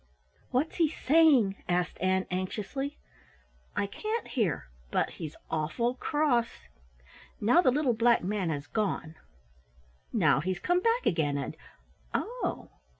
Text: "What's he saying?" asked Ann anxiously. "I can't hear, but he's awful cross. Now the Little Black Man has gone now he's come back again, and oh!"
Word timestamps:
"What's 0.49 0.77
he 0.77 0.89
saying?" 0.89 1.57
asked 1.69 2.01
Ann 2.01 2.25
anxiously. 2.31 2.97
"I 3.75 3.85
can't 3.85 4.29
hear, 4.29 4.67
but 4.89 5.11
he's 5.11 5.35
awful 5.51 5.93
cross. 5.93 6.69
Now 7.39 7.61
the 7.61 7.69
Little 7.69 7.93
Black 7.93 8.23
Man 8.23 8.49
has 8.49 8.65
gone 8.65 9.13
now 10.11 10.39
he's 10.41 10.57
come 10.57 10.81
back 10.81 11.05
again, 11.05 11.37
and 11.37 11.55
oh!" 12.15 12.71